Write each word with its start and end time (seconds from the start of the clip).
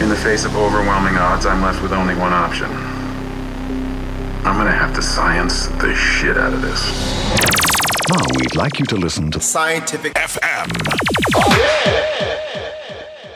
In 0.00 0.08
the 0.08 0.16
face 0.16 0.44
of 0.44 0.56
overwhelming 0.56 1.16
odds, 1.16 1.44
I'm 1.44 1.60
left 1.60 1.82
with 1.82 1.92
only 1.92 2.14
one 2.14 2.32
option. 2.32 2.70
I'm 4.44 4.56
gonna 4.56 4.70
have 4.70 4.94
to 4.94 5.02
science 5.02 5.66
the 5.66 5.92
shit 5.94 6.38
out 6.38 6.54
of 6.54 6.62
this. 6.62 6.82
Now 8.08 8.24
we'd 8.36 8.54
like 8.54 8.78
you 8.78 8.86
to 8.86 8.96
listen 8.96 9.30
to 9.32 9.38
Cyantific 9.40 10.12
FM. 10.14 10.68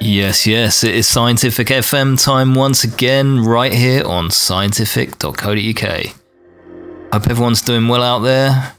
Yes, 0.01 0.47
yes, 0.47 0.85
it 0.85 0.95
is 0.95 1.09
Cyantific 1.09 1.67
FM 1.67 2.17
time 2.23 2.55
once 2.55 2.85
again, 2.85 3.45
right 3.45 3.73
here 3.73 4.05
on 4.05 4.29
cyantific.co.uk. 4.31 6.07
Hope 7.13 7.29
everyone's 7.29 7.63
doing 7.63 7.89
well 7.89 8.03
out 8.03 8.21
there, 8.21 8.75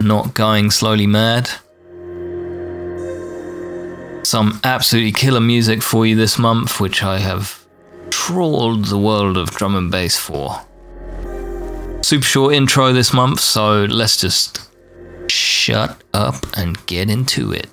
not 0.00 0.32
going 0.34 0.70
slowly 0.70 1.06
mad. 1.06 1.50
Some 4.24 4.58
absolutely 4.64 5.12
killer 5.12 5.40
music 5.40 5.82
for 5.82 6.06
you 6.06 6.16
this 6.16 6.38
month, 6.38 6.80
which 6.80 7.02
I 7.02 7.18
have 7.18 7.62
trawled 8.08 8.86
the 8.86 8.98
world 8.98 9.36
of 9.36 9.50
drum 9.50 9.76
and 9.76 9.90
bass 9.90 10.16
for. 10.16 10.64
Super 12.02 12.24
short 12.24 12.54
intro 12.54 12.92
this 12.92 13.12
month, 13.12 13.40
so 13.40 13.84
let's 13.84 14.18
just 14.18 14.70
shut 15.30 16.02
up 16.14 16.36
and 16.56 16.84
get 16.86 17.10
into 17.10 17.52
it. 17.52 17.68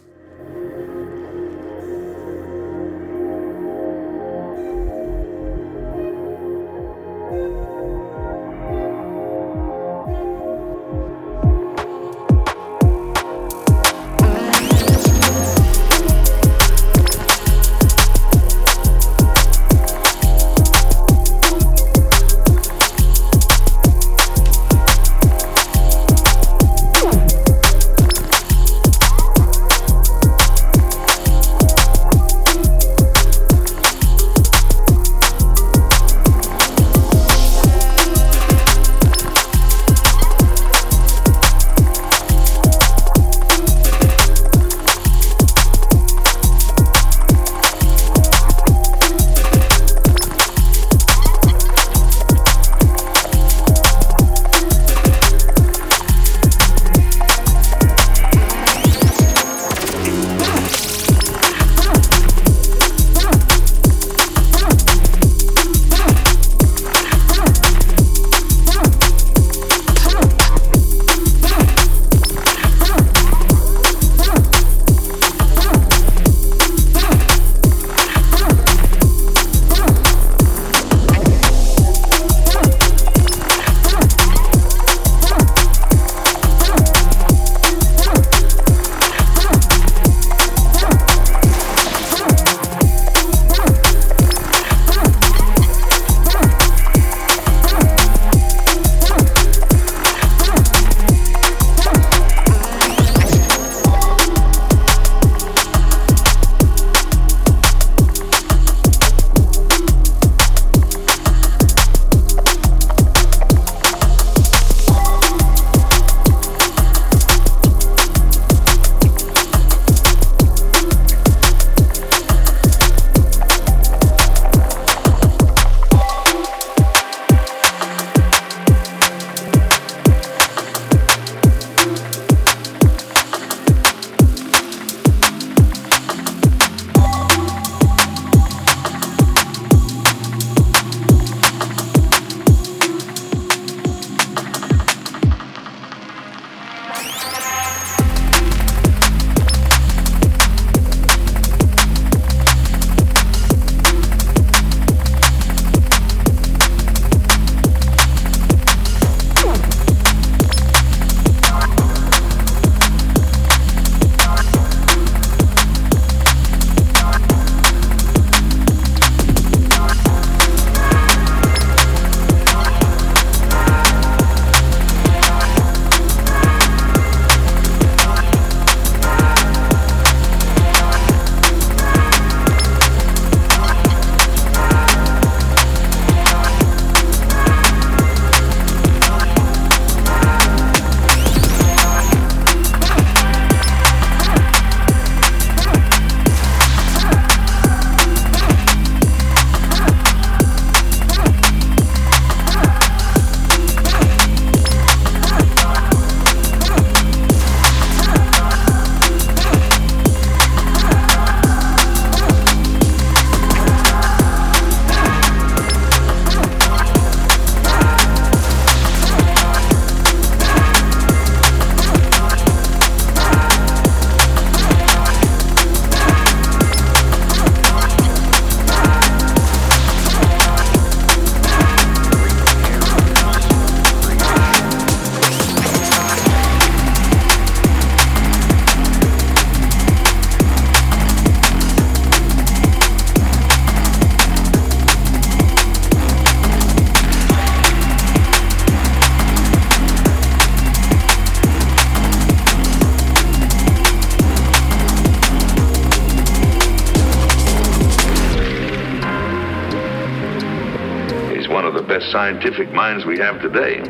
Scientific 262.12 262.70
minds 262.74 263.06
we 263.06 263.18
have 263.18 263.42
today. 263.42 263.82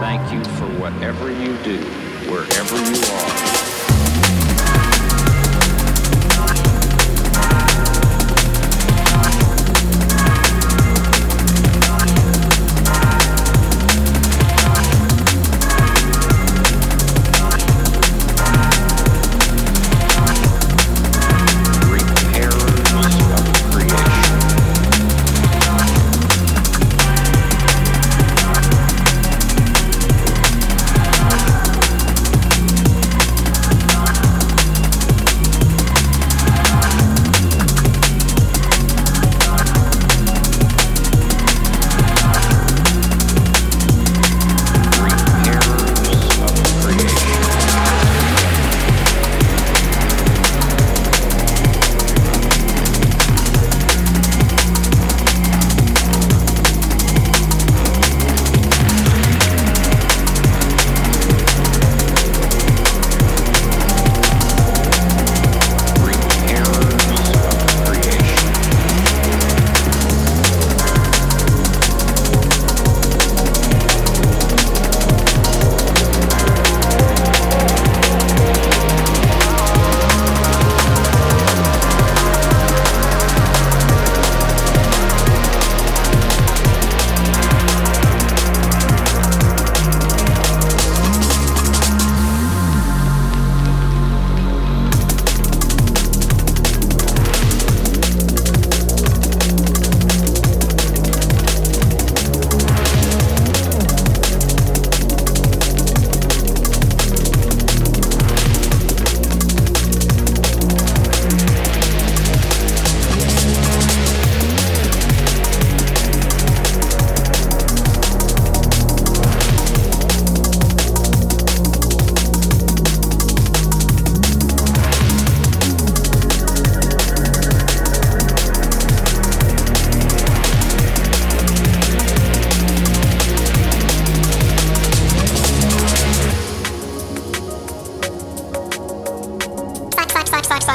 Thank 0.00 0.32
you 0.32 0.42
for 0.54 0.66
whatever 0.80 1.30
you 1.30 1.56
do, 1.58 1.76
wherever 2.30 2.76
you 2.90 2.99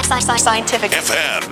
Cyantific 0.07 0.92
FM. 0.92 1.44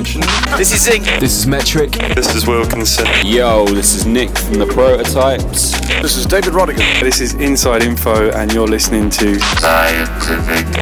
Dimension. 0.00 0.22
This 0.56 0.72
is 0.72 0.82
Zig. 0.82 1.02
This 1.20 1.36
is 1.36 1.46
Metrik. 1.46 2.14
This 2.14 2.34
is 2.34 2.46
Wilkinson. 2.46 3.06
Yo, 3.22 3.66
this 3.66 3.94
is 3.94 4.06
Nick 4.06 4.30
from 4.30 4.54
the 4.54 4.66
Prototypes. 4.66 5.78
This 6.00 6.16
is 6.16 6.24
David 6.24 6.54
Rodigan. 6.54 7.00
This 7.00 7.20
is 7.20 7.34
Inside 7.34 7.82
Info, 7.82 8.30
and 8.30 8.50
you're 8.50 8.66
listening 8.66 9.10
to 9.10 9.34
Cyantific 9.34 10.79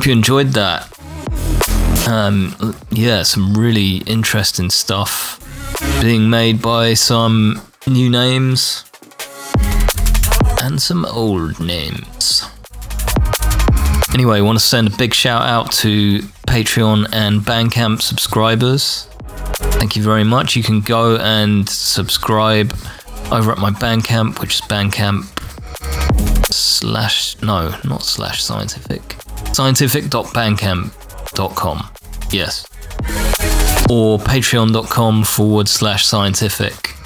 hope 0.00 0.06
you 0.06 0.12
enjoyed 0.12 0.54
that. 0.54 0.88
Um, 2.08 2.74
yeah, 2.90 3.22
some 3.22 3.52
really 3.52 3.98
interesting 4.06 4.70
stuff 4.70 5.38
being 6.00 6.30
made 6.30 6.62
by 6.62 6.94
some 6.94 7.60
new 7.86 8.08
names 8.08 8.86
and 10.62 10.80
some 10.80 11.04
old 11.04 11.60
names. 11.60 12.48
Anyway, 14.14 14.38
I 14.38 14.40
want 14.40 14.58
to 14.58 14.64
send 14.64 14.88
a 14.88 14.96
big 14.96 15.12
shout 15.12 15.42
out 15.42 15.70
to 15.72 16.20
Patreon 16.48 17.10
and 17.12 17.42
Bandcamp 17.42 18.00
subscribers. 18.00 19.02
Thank 19.76 19.96
you 19.96 20.02
very 20.02 20.24
much. 20.24 20.56
You 20.56 20.62
can 20.62 20.80
go 20.80 21.16
and 21.16 21.68
subscribe 21.68 22.74
over 23.30 23.52
at 23.52 23.58
my 23.58 23.70
Bandcamp, 23.70 24.40
which 24.40 24.54
is 24.54 24.60
Bandcamp 24.62 25.26
slash 26.50 27.36
no, 27.42 27.78
not 27.84 28.02
slash 28.02 28.42
cyantific. 28.42 29.20
Cyantific.bandcamp.com. 29.52 31.90
Yes. 32.30 32.66
Or 33.90 34.18
patreon.com 34.18 35.24
forward 35.24 35.68
slash 35.68 36.06
cyantific. 36.06 36.96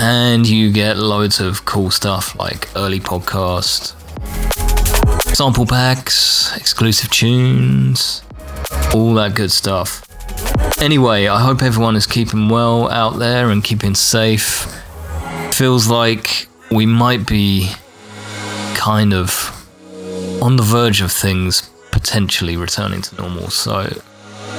And 0.00 0.48
you 0.48 0.70
get 0.72 0.96
loads 0.96 1.40
of 1.40 1.64
cool 1.64 1.90
stuff 1.90 2.38
like 2.38 2.68
early 2.76 3.00
podcast, 3.00 3.94
sample 5.34 5.66
packs, 5.66 6.56
exclusive 6.56 7.10
tunes, 7.10 8.22
all 8.94 9.14
that 9.14 9.34
good 9.34 9.50
stuff. 9.50 10.02
Anyway, 10.80 11.26
I 11.28 11.40
hope 11.40 11.62
everyone 11.62 11.96
is 11.96 12.06
keeping 12.06 12.48
well 12.48 12.88
out 12.90 13.18
there 13.18 13.50
and 13.50 13.62
keeping 13.62 13.94
safe. 13.94 14.66
Feels 15.52 15.88
like 15.88 16.48
we 16.70 16.86
might 16.86 17.26
be 17.26 17.70
kind 18.74 19.12
of 19.14 19.61
on 20.42 20.56
the 20.56 20.62
verge 20.62 21.00
of 21.00 21.12
things 21.12 21.70
potentially 21.92 22.56
returning 22.56 23.00
to 23.00 23.14
normal. 23.14 23.48
So 23.48 23.88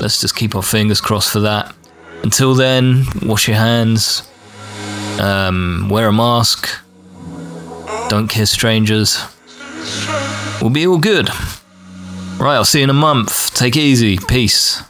let's 0.02 0.22
just 0.22 0.36
keep 0.36 0.56
our 0.56 0.63
fingers 0.63 1.02
crossed 1.02 1.32
for 1.32 1.41
that. 1.41 1.76
Until 2.24 2.56
then, 2.56 3.04
wash 3.22 3.50
your 3.50 3.58
hands, 3.58 4.26
um, 5.19 5.89
wear 5.91 6.08
a 6.08 6.13
mask, 6.13 6.69
don't 8.08 8.30
kiss 8.30 8.50
strangers. 8.50 9.19
We'll 10.62 10.69
be 10.69 10.88
all 10.88 11.00
good. 11.00 11.30
Right, 12.39 12.56
I'll 12.56 12.63
see 12.63 12.80
you 12.80 12.86
in 12.86 12.89
a 12.89 12.93
month. 12.93 13.54
Take 13.54 13.76
it 13.76 13.82
easy. 13.82 14.17
Peace. 14.17 14.82